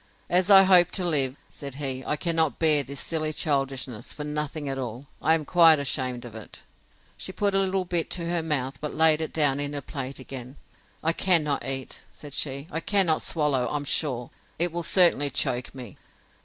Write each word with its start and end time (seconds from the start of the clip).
As 0.31 0.49
I 0.49 0.63
hope 0.63 0.89
to 0.97 1.05
live, 1.05 1.35
said 1.47 1.75
he, 1.75 2.03
I 2.03 2.15
cannot 2.15 2.57
bear 2.57 2.81
this 2.81 2.99
silly 2.99 3.31
childishness, 3.31 4.13
for 4.13 4.23
nothing 4.23 4.67
at 4.67 4.79
all! 4.79 5.05
I 5.21 5.35
am 5.35 5.45
quite 5.45 5.77
ashamed 5.77 6.25
of 6.25 6.33
it. 6.33 6.63
She 7.17 7.31
put 7.31 7.53
a 7.53 7.59
little 7.59 7.85
bit 7.85 8.09
to 8.17 8.25
her 8.25 8.41
mouth, 8.41 8.81
but 8.81 8.95
laid 8.95 9.21
it 9.21 9.31
down 9.31 9.59
in 9.59 9.73
her 9.73 9.81
plate 9.81 10.17
again: 10.17 10.55
I 11.03 11.13
cannot 11.13 11.63
eat, 11.63 11.99
said 12.09 12.33
she; 12.33 12.65
I 12.71 12.79
cannot 12.79 13.21
swallow, 13.21 13.67
I'm 13.69 13.85
sure. 13.85 14.31
It 14.57 14.71
will 14.71 14.81
certainly 14.81 15.29
choak 15.29 15.75
me. 15.75 15.97